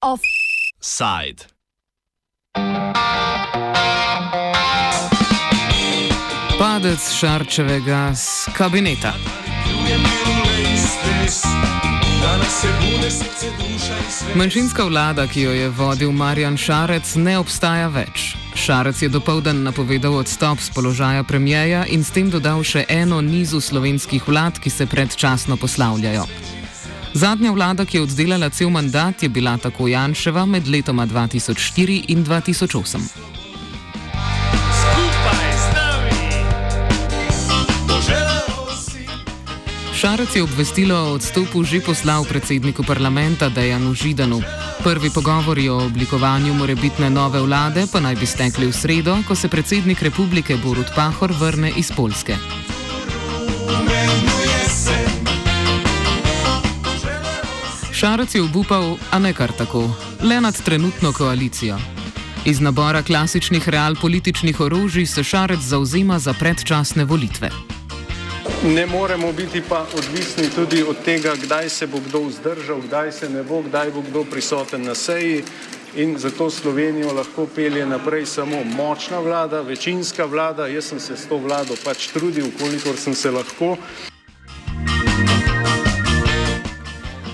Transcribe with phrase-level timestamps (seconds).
[0.00, 1.48] Offside.
[6.58, 9.12] Padec Šarčevega z kabineta.
[14.34, 18.41] Manjšinska vlada, ki jo je vodil Marjan Šarec, ne obstaja več.
[18.54, 23.60] Šarec je dopoldan napovedal odstop z položaja premijeja in s tem dodal še eno nizu
[23.60, 26.26] slovenskih vlad, ki se predčasno poslavljajo.
[27.14, 32.24] Zadnja vlada, ki je oddelala cel mandat, je bila tako Janševa med letoma 2004 in
[32.24, 33.41] 2008.
[40.12, 44.44] Šarec je obvestilo o odstopu že poslal predsedniku parlamenta Dejanu Židanu.
[44.84, 49.48] Prvi pogovori o oblikovanju morebitne nove vlade pa naj bi stekli v sredo, ko se
[49.48, 52.36] predsednik republike Borut Pahor vrne iz Polske.
[57.92, 59.88] Šarec je obupal, a ne kar tako,
[60.20, 61.80] le nad trenutno koalicijo.
[62.44, 67.48] Iz nabora klasičnih realpolitičnih orožij se Šarec zauzema za predčasne volitve.
[68.64, 73.28] Ne moremo biti pa odvisni tudi od tega, kdaj se bo kdo vzdržal, kdaj se
[73.28, 75.42] ne bo, kdaj bo kdo prisoten na seji.
[75.96, 80.66] In zato Slovenijo lahko pelje naprej samo močna vlada, večinska vlada.
[80.66, 83.76] Jaz sem se s to vlado pač trudil, kolikor sem se lahko.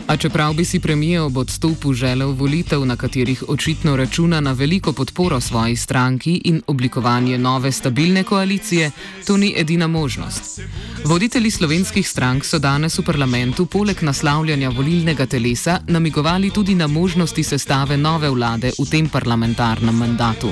[0.08, 4.92] A čeprav bi si premijer ob odstopu želel volitev, na katerih očitno računa na veliko
[4.92, 8.90] podporo svoji stranki in oblikovanje nove stabilne koalicije,
[9.26, 10.60] to ni edina možnost.
[11.04, 17.42] Voditelji slovenskih strank so danes v parlamentu poleg naslavljanja volilnega telesa namigovali tudi na možnosti
[17.42, 20.48] sestave nove vlade v tem parlamentarnem mandatu.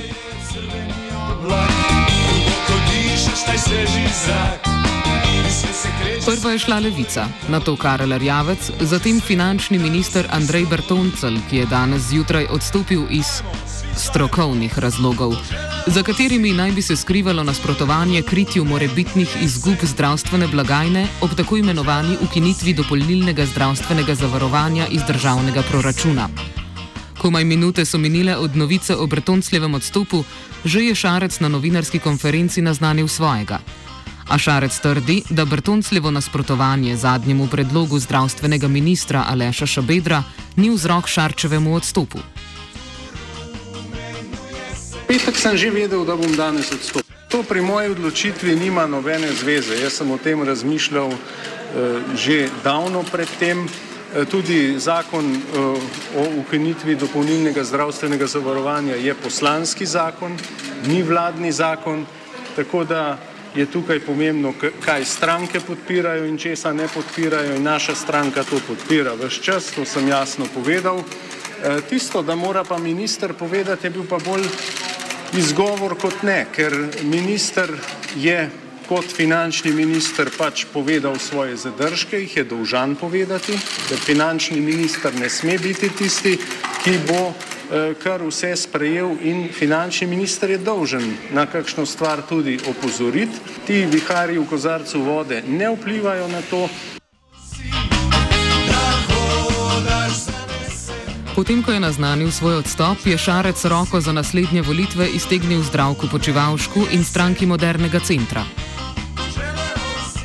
[6.27, 11.67] Prva je šla levica, na to Karel Rjavec, zatem finančni minister Andrej Bertoncel, ki je
[11.67, 13.27] danes zjutraj odstopil iz
[13.96, 15.36] strokovnih razlogov,
[15.86, 22.17] za katerimi naj bi se skrivalo nasprotovanje kritju morebitnih izgub zdravstvene blagajne ob tako imenovani
[22.23, 26.28] ukinitvi dopolnilnega zdravstvenega zavarovanja iz državnega proračuna.
[27.18, 30.24] Komaj minute so minile od novice o Bertoncljevem odstopu,
[30.64, 33.58] že je Šarec na novinarski konferenci naznanil svojega.
[34.29, 40.23] A Šarec trdi, da Bertoncljevo nasprotovanje zadnjemu predlogu zdravstvenega ministra Aleša Šabedra
[40.57, 42.19] ni vzrok Šarčevemu odstopu.
[45.07, 47.07] Petek sem že vedel, da bom danes odstopil.
[47.31, 49.79] To pri moji odločitvi nima nobene zveze.
[49.79, 51.19] Jaz sem o tem razmišljal uh,
[52.17, 53.69] že davno predtem.
[54.31, 55.43] Tudi zakon
[56.17, 60.39] o ukinitvi dopolnilnega zdravstvenega zavarovanja je poslanski zakon,
[60.87, 62.07] ni vladni zakon,
[62.57, 63.19] tako da
[63.56, 64.52] je tukaj pomembno,
[64.84, 69.14] kaj stranke podpirajo in česa ne podpirajo in naša stranka to podpira.
[69.14, 71.02] Ves čas, to sem jasno povedal.
[71.89, 74.45] Tisto, da mora pa minister povedati, je bil pa bolj
[75.39, 77.72] izgovor kot ne, ker minister
[78.16, 78.50] je
[78.89, 83.56] kot finančni minister pač povedal svoje zadržke, jih je dolžan povedati,
[83.89, 86.36] ker finančni minister ne sme biti tisti,
[86.84, 87.33] ki bo
[88.02, 93.38] kar vse sprejel in finančni minister je dolžen na kakšno stvar tudi opozoriti.
[93.66, 96.68] Ti viharji v kozarcu vode ne vplivajo na to.
[101.36, 106.88] Potem, ko je naznanil svoj odstop, je Šarec roko za naslednje volitve iztegnil zdravku počivalšku
[106.96, 108.40] in stranki modernega centra.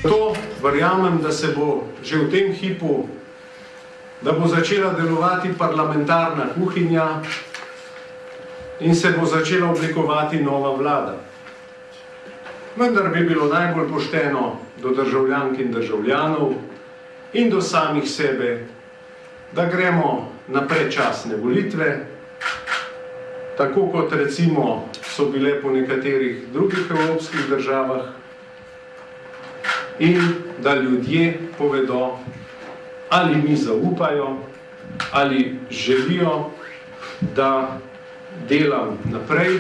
[0.08, 0.32] To
[0.64, 3.06] verjamem, da se bo že v tem hipu,
[4.22, 7.08] da bo začela delovati parlamentarna kuhinja
[8.80, 11.16] in se bo začela oblikovati nova vlada.
[12.76, 16.54] Vendar bi bilo najbolj pošteno do državljank in državljanov
[17.34, 18.66] in do samih sebe,
[19.52, 22.06] da gremo na predčasne volitve,
[23.58, 28.02] tako kot recimo so bile po nekaterih drugih evropskih državah,
[30.00, 30.22] in
[30.64, 32.20] da ljudje povedo,
[33.12, 34.38] ali mi zaupajo,
[35.12, 36.50] ali želijo,
[37.36, 37.78] da
[38.50, 39.60] delam naprej,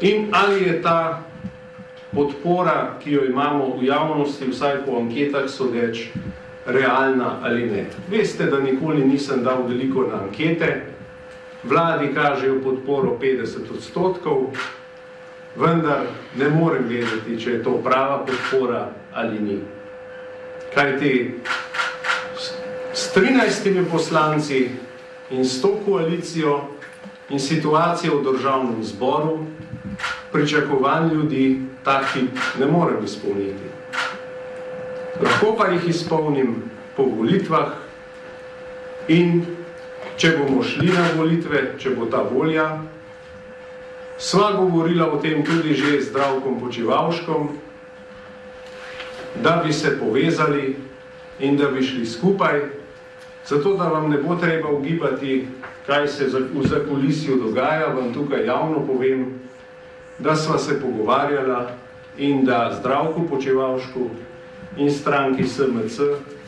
[0.00, 1.22] in ali je ta
[2.12, 6.08] podpora, ki jo imamo v javnosti, vsaj po anketah sodeč,
[6.66, 7.86] realna ali ne.
[8.10, 10.86] Veste, da nikoli nisem dal veliko na ankete,
[11.64, 14.52] vladi kažejo podporo 50 odstotkov,
[15.56, 16.04] vendar
[16.36, 19.58] ne morem vedeti, če je to prava podpora ali ni.
[20.74, 21.40] Kaj ti
[22.92, 24.70] s 13 poslanci
[25.30, 26.68] in s to koalicijo
[27.28, 29.38] in situacijo v državnem zboru
[30.32, 33.72] pričakovanj ljudi ta hip ne morem izpolniti.
[35.22, 36.62] Lahko pa jih izpolnim
[36.96, 37.72] po volitvah
[39.08, 39.46] in
[40.16, 42.82] če bomo šli na volitve, če bo ta volja,
[44.18, 47.48] sva govorila o tem tudi že z zdravkom počivalškom,
[49.42, 50.76] da bi se povezali
[51.40, 52.81] in da bi šli skupaj,
[53.46, 55.46] zato da vam ne bo treba ugibati,
[55.86, 59.40] kaj se v zakulisju dogaja, vam tukaj javno povem,
[60.18, 61.70] da sva se pogovarjala
[62.18, 64.10] in da zdravku počevalšku
[64.76, 66.00] in stranki SMC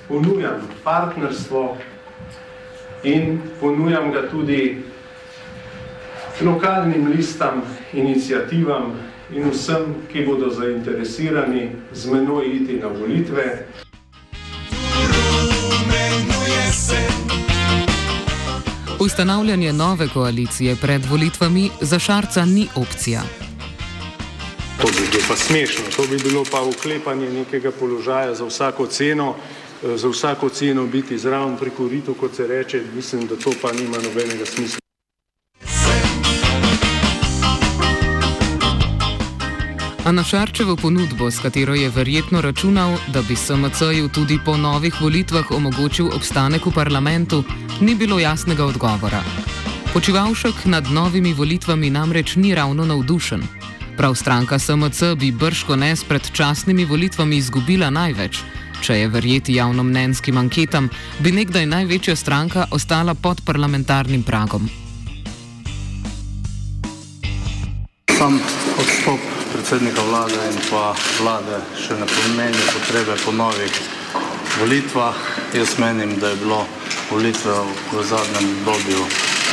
[0.08, 1.76] ponujam partnerstvo
[3.02, 4.82] in ponujam ga tudi
[6.42, 7.62] lokalnim listam,
[7.92, 8.92] inicijativam
[9.32, 13.66] in vsem, ki bodo zainteresirani z menoj iti na volitve.
[19.04, 23.22] Ustanavljanje nove koalicije pred volitvami za Šarca ni opcija.
[24.80, 29.34] To bi bilo pa smešno, to bi bilo pa uklepanje nekega položaja za vsako ceno,
[29.84, 33.72] eh, za vsako ceno biti zraven pri koritu, kot se reče, mislim, da to pa
[33.72, 34.83] nima nobenega smisla.
[40.04, 45.00] A na Šarčevo ponudbo, s katero je verjetno računal, da bi SMC-ju tudi po novih
[45.00, 47.44] volitvah omogočil obstanek v parlamentu,
[47.80, 49.22] ni bilo jasnega odgovora.
[49.92, 53.42] Počivalšek nad novimi volitvami namreč ni ravno navdušen.
[53.96, 58.42] Prav stranka SMC bi brško ne s predčasnimi volitvami izgubila največ.
[58.82, 64.68] Če je verjeti javnomnenskim anketam, bi nekdaj največja stranka ostala pod parlamentarnim pragom.
[68.18, 68.63] Sam
[69.64, 70.92] predsednika vlade in pa
[71.24, 73.72] vlade še ne pomeni potrebe po novih
[74.60, 75.16] volitvah.
[75.56, 76.66] Jaz menim, da je bilo
[77.08, 77.54] volitve
[77.92, 79.06] v zadnjem obdobju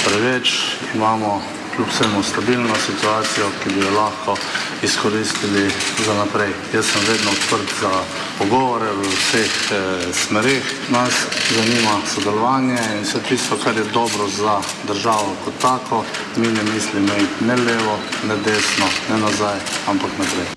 [0.04, 0.76] preveč.
[0.96, 1.40] Imamo
[1.76, 4.36] kljub vsemu stabilno situacijo, ki bi jo lahko
[4.84, 5.72] izkoristili
[6.06, 6.52] za naprej.
[6.74, 7.92] Jaz sem vedno odprt za
[8.38, 9.78] pogovore v vseh eh,
[10.14, 10.64] smerih.
[10.90, 11.14] Nas
[11.56, 16.04] zanima sodelovanje in vse tisto, kar je dobro za državo kot tako.
[16.38, 20.48] Mi ne mislimo ne levo, ne desno, ne nazaj, ampak naprej.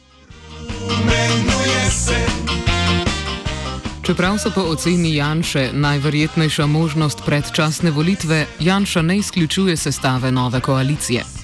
[4.02, 11.43] Čeprav so po oceni Janša najverjetnejša možnost predčasne volitve, Janša ne izključuje sestave nove koalicije.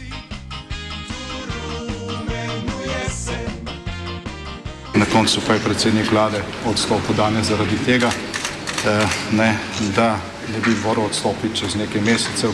[5.00, 9.56] Na koncu pa je predsednik vlade odstopil danes zaradi tega, eh, ne,
[9.97, 10.19] da
[10.52, 12.52] ne bi moral odstopiti čez nekaj mesecev,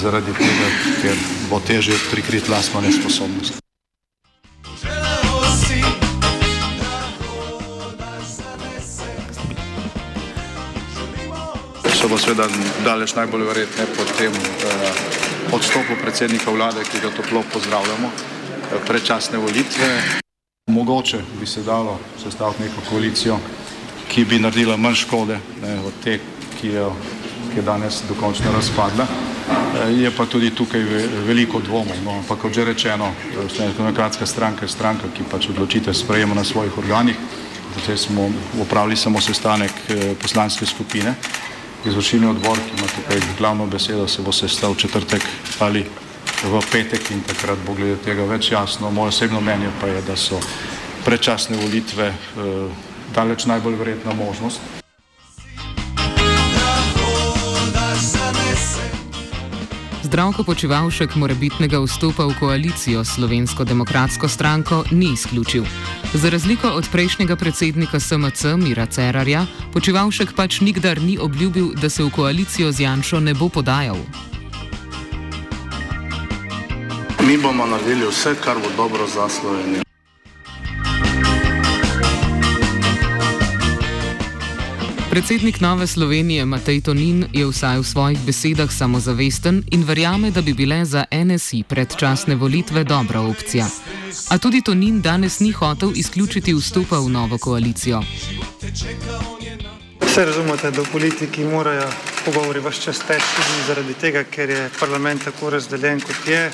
[0.00, 0.70] zaradi tega,
[1.02, 1.16] ker
[1.50, 3.60] bo težje prikriti lastno nesposobnost.
[11.96, 12.44] so bo seveda
[12.84, 19.38] daleč najbolj verjetne po tem eh, odstopu predsednika vlade, ki ga toplo pozdravljamo, eh, predčasne
[19.38, 20.25] volitve.
[20.76, 23.38] Mogoče bi se dalo sestaviti neko koalicijo,
[24.08, 26.18] ki bi naredila manj škode ne, od te,
[26.60, 26.90] ki, jo,
[27.52, 29.06] ki je danes dokončno razpadla.
[29.06, 30.84] Eh, je pa tudi tukaj
[31.26, 35.94] veliko dvomov, no, ampak kot že rečeno, eh, demokratska stranka je stranka, ki pač odločitev
[35.94, 37.16] sprejema na svojih organih.
[37.84, 38.30] Zdaj smo
[38.60, 41.14] upravili samo sestanek eh, poslanske skupine
[41.86, 45.22] izvršilni odbor, ki ima tukaj glavno besedo, se bo sestal v četrtek
[45.58, 45.84] ali
[46.44, 48.90] v petek in takrat bo glede tega več jasno.
[48.90, 50.40] Moje osebno mnenje pa je, da so
[51.04, 52.16] predčasne volitve eh,
[53.14, 54.60] daleč najbolj verjetna možnost.
[60.06, 65.64] Zdravko Počivalšek morebitnega vstopa v koalicijo s Slovensko demokratsko stranko ni izključil.
[66.14, 72.06] Za razliko od prejšnjega predsednika SMC Mira Cerarja, Počivalšek pač nikdar ni obljubil, da se
[72.06, 73.98] v koalicijo z Janšo ne bo podajal.
[77.26, 79.82] Mi bomo naredili vse, kar bo dobro za Slovenijo.
[85.10, 90.54] Predsednik Nove Slovenije Matej Tonin je vsaj v svojih besedah samozavesten in verjame, da bi
[90.54, 93.66] bile za NSI predčasne volitve dobra opcija.
[94.28, 98.02] A tudi Tonin danes ni hotel izključiti vstopa v novo koalicijo.
[100.00, 101.90] Vse razumete, da v politiki morajo
[102.24, 106.52] pogovori vse čas teči, zaradi tega, ker je parlament tako razdeljen, kot je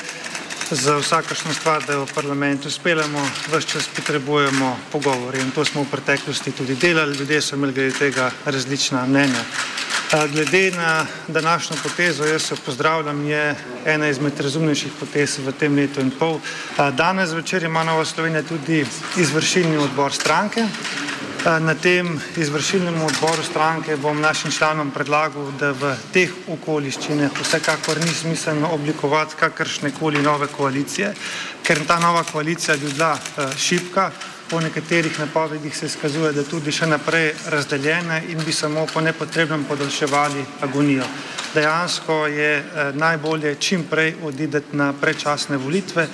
[0.70, 5.82] za vsakršno stvar, da jo v parlamentu speljamo, vse čas potrebujemo pogovor in to smo
[5.82, 9.44] v preteklosti tudi delali, ljudje so imeli glede tega različna mnenja.
[10.32, 13.54] Glede na današnjo potezo, jaz jo pozdravljam, je
[13.86, 16.40] ena izmed razumnejših potez v tem letu in pol.
[16.92, 18.84] Danes večer ima Nova Slovenija tudi
[19.16, 20.66] izvršilni odbor stranke.
[21.42, 28.14] Na tem izvršilnem odboru stranke bom našim članom predlagal, da v teh okoliščinah vsekakor ni
[28.14, 31.10] smiselno oblikovati kakršne koli nove koalicije,
[31.66, 33.18] ker ta nova koalicija bi bila
[33.58, 34.10] šipka,
[34.50, 39.64] po nekaterih napovedih se skazuje, da tudi še naprej razdeljene in bi samo po nepotrebnem
[39.64, 41.04] podaljševali agonijo.
[41.54, 42.52] Dejansko je
[42.94, 46.06] najbolje čim prej odideti na predčasne volitve.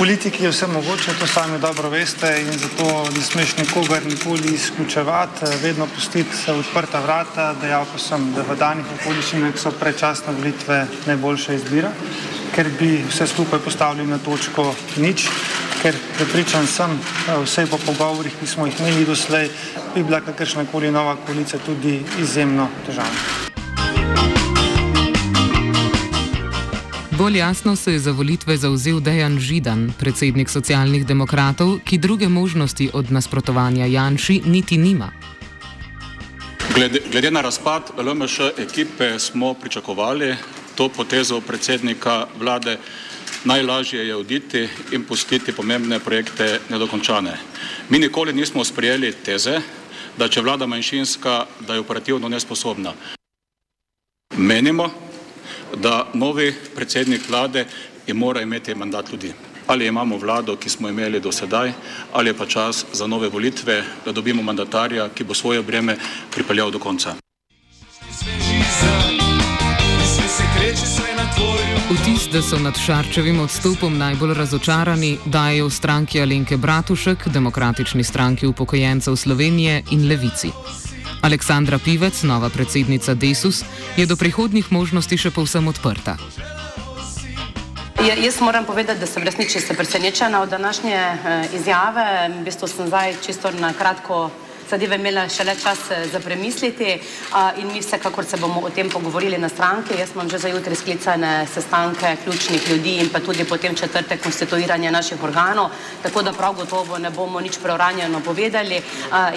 [0.00, 5.44] Politiki je vse mogoče, to sami dobro veste in zato ne smeš nikogar nikoli izključevati,
[5.62, 10.78] vedno pustiti se odprta vrata, dejal pa sem, da v danih okoliščinah so predčasne volitve
[11.06, 11.92] najboljša izbira,
[12.54, 15.26] ker bi vse skupaj postavili na točko nič,
[15.82, 16.96] ker prepričan sem,
[17.44, 19.52] vse po pogovorih, ki smo jih imeli doslej,
[19.94, 23.39] bi bila kakršnakoli nova koalicija tudi izjemno težavna.
[27.20, 32.90] Bolj jasno se je za volitve zauzel Dejan Židan, predsednik socialnih demokratov, ki druge možnosti
[32.92, 35.10] od nasprotovanja Janši niti nima.
[36.74, 40.36] Glede, glede na razpad LMŠ ekipe smo pričakovali
[40.74, 42.78] to potezo predsednika vlade.
[43.44, 47.36] Najlažje je oditi in pustiti pomembne projekte nedokončane.
[47.90, 49.60] Mi nikoli nismo sprejeli teze,
[50.16, 52.92] da če vlada manjšinska, da je operativno nesposobna.
[54.36, 55.09] Menimo,
[55.76, 57.66] da novi predsednik vlade
[58.14, 59.32] mora imeti mandat ljudi.
[59.66, 61.72] Ali imamo vlado, ki smo imeli do sedaj,
[62.12, 65.96] ali je pa čas za nove volitve, da dobimo mandatarja, ki bo svoje breme
[66.30, 67.14] pripeljal do konca.
[71.90, 78.46] Vtis, da so nad Šarčevim odstopom najbolj razočarani, dajo v stranki Alenke Bratušek, Demokratični stranki
[78.46, 80.50] upokojencev Slovenije in Levici.
[81.22, 83.64] Aleksandra Pivec, nova predsednica Desus,
[83.96, 86.16] je do prihodnih možnosti še povsem odprta.
[88.00, 92.30] Ja, jaz moram povedati, da sem resnično presenečena od današnje eh, izjave.
[92.40, 94.30] V bistvu sem zdaj čisto na kratko
[94.70, 96.90] zadeve imela še le čas eh, za premisliti
[97.58, 99.98] in mi vsekakor se bomo o tem pogovorili na stranki.
[99.98, 104.90] Jaz imam že za jutri sklicane sestanke ključnih ljudi in pa tudi potem četrte konstituiranje
[104.90, 105.70] naših organov,
[106.02, 108.82] tako da prav gotovo ne bomo nič preuranjeno povedali.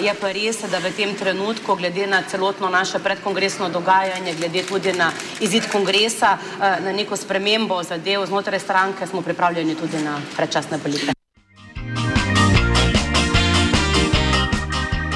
[0.00, 4.92] Je pa res, da v tem trenutku, glede na celotno naše predkongresno dogajanje, glede tudi
[4.92, 5.10] na
[5.40, 11.23] izid kongresa, na neko spremembo zadev znotraj stranke, smo pripravljeni tudi na predčasne volitve.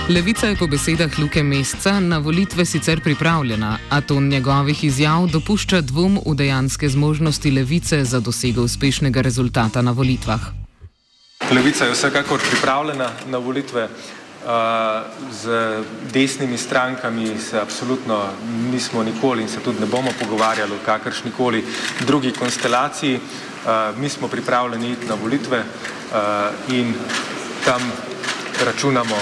[0.08, 5.80] Levica je po besedah Luke Mesca na volitve sicer pripravljena, a ton njegovih izjav dopušča
[5.80, 10.40] dvom v dejanske zmožnosti levice za dosego uspešnega rezultata na volitvah.
[11.52, 13.88] Levica je vsekakor pripravljena na volitve.
[15.42, 15.44] Z
[16.12, 18.24] desnimi strankami se absolutno
[18.72, 21.64] nismo nikoli in se tudi ne bomo pogovarjali o kakršni koli
[22.06, 23.20] drugi konstelaciji.
[24.00, 25.64] Mi smo pripravljeni iti na volitve
[26.68, 26.94] in
[27.64, 27.92] tam
[28.64, 29.16] računamo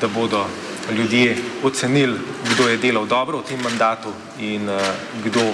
[0.00, 0.46] da bodo
[0.92, 2.18] ljudje ocenili,
[2.52, 4.68] kdo je delal dobro v tem mandatu in
[5.24, 5.52] kdo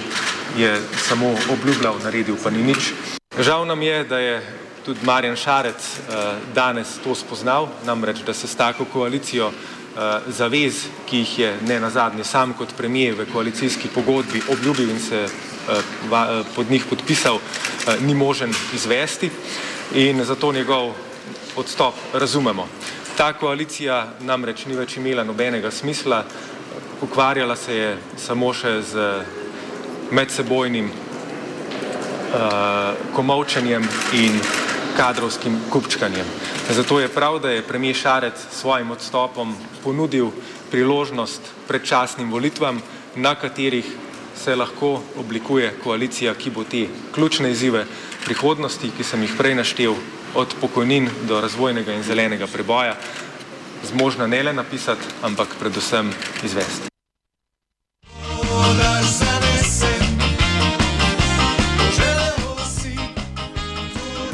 [0.57, 2.93] je samo obljubljal, naredil pa ni nič.
[3.39, 4.35] Žal nam je, da je
[4.85, 5.99] tudi Marjan Šarec
[6.53, 9.51] danes to spoznal, namreč, da se s tako koalicijo
[10.27, 15.27] zavez, ki jih je ne nazadnje sam kot premije v koalicijski pogodbi obljubil in se
[16.55, 17.39] pod njih podpisal,
[17.99, 19.29] ni možen izvesti
[19.95, 20.93] in zato njegov
[21.55, 22.67] odstop razumemo.
[23.15, 26.17] Ta koalicija namreč ni več imela nobenega smisla,
[27.01, 29.05] ukvarjala se je samo še z
[30.11, 30.97] medsebojnim uh,
[33.15, 33.87] komovčenjem
[34.19, 34.35] in
[34.97, 36.27] kadrovskim kupčkanjem.
[36.75, 40.33] Zato je prav, da je premijer Šarec s svojim odstopom ponudil
[40.71, 42.81] priložnost predčasnim volitvam,
[43.15, 43.85] na katerih
[44.35, 47.85] se lahko oblikuje koalicija, ki bo te ključne izzive
[48.25, 49.95] prihodnosti, ki sem jih prej naštel,
[50.35, 52.95] od pokojnin do razvojnega in zelenega preboja,
[53.83, 56.11] zmožna ne le napisati, ampak predvsem
[56.43, 56.89] izvesti.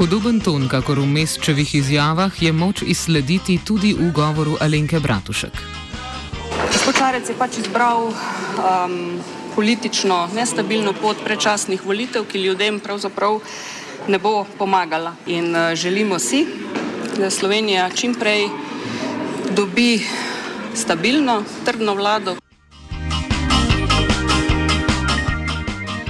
[0.02, 5.54] Podoben ton, kakor v mesčevih izjavah, je moč izslediti tudi v govoru Alenke Bratušek.
[6.72, 9.22] Gospod Čarec je pač izbral um,
[9.54, 13.38] politično nestabilno pot predčasnih volitev, ki ljudem pravzaprav
[14.08, 15.16] ne bo pomagala.
[15.28, 16.46] In uh, želimo si,
[17.18, 18.48] da Slovenija čim prej
[19.56, 20.02] dobi
[20.76, 22.36] stabilno, trdno vlado.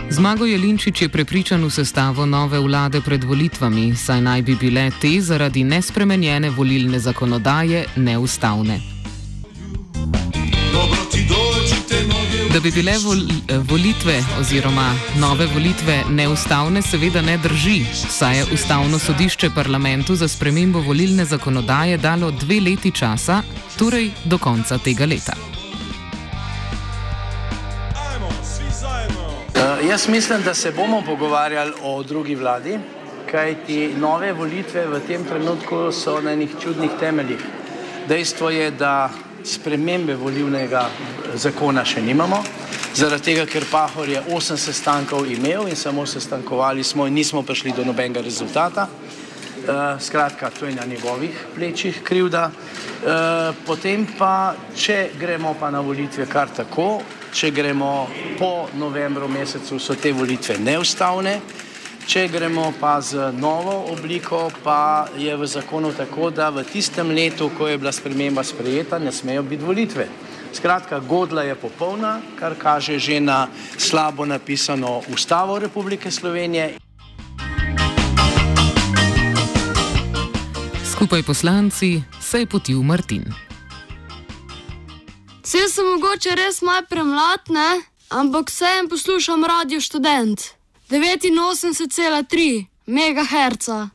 [0.09, 5.21] Zmago Jelinčič je prepričan v sestavo nove vlade pred volitvami, saj naj bi bile te
[5.21, 8.90] zaradi nespremenjene volilne zakonodaje neustavne.
[12.61, 13.17] Da bi bile vol,
[13.69, 20.79] volitve oziroma nove volitve neustavne, seveda ne drži, saj je ustavno sodišče parlamentu za spremembo
[20.79, 23.41] volilne zakonodaje dalo dve leti časa,
[23.79, 25.33] torej do konca tega leta.
[29.55, 32.77] Uh, jaz mislim, da se bomo pogovarjali o drugi vladi,
[33.31, 37.41] kaj ti nove volitve v tem trenutku so na enih čudnih temeljih.
[38.07, 39.09] Dejstvo je, da
[39.43, 40.85] spremembe volivnega
[41.35, 42.41] zakona še nimamo,
[42.95, 47.73] zaradi tega, ker Pahor je osem sestankov imel in samo sestankovali smo in nismo prišli
[47.77, 48.87] do nobenega rezultata.
[49.61, 52.49] Uh, skratka, to je na njegovih plečih krivda.
[52.51, 57.01] Uh, potem pa, če gremo pa na volitve kar tako,
[57.33, 58.07] če gremo
[58.39, 61.35] po novembru mesecu, so te volitve neustavne.
[62.07, 67.51] Če gremo pa z novo obliko, pa je v zakonu tako, da v tistem letu,
[67.57, 70.07] ko je bila sprememba sprejeta, ne smejo biti volitve.
[70.53, 76.77] Skratka, godla je popolna, kar kaže že na slabo napisano Ustavo Republike Slovenije.
[80.91, 83.23] Skupaj poslanci se je potil Martin.
[85.43, 87.81] Vse sem mogoče res malo premlad, ne?
[88.09, 90.60] ampak vsem poslušam radio študent.
[90.91, 93.91] 89,3 MHz.